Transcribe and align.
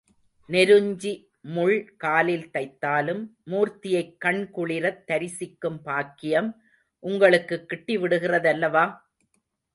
நெருஞ்சி 0.49 1.11
முள் 1.47 1.93
காலில் 1.97 2.49
தைத்தாலும் 2.53 3.21
மூர்த்தியைக் 3.45 4.17
கண் 4.17 4.49
குளிரத் 4.55 5.03
தரிசிக்கும் 5.07 5.79
பாக்கியம் 5.81 6.49
உங்களுக்குக் 7.03 7.69
கிட்டி 7.69 7.97
விடுகிற 7.97 8.39
தல்லவா? 8.39 8.85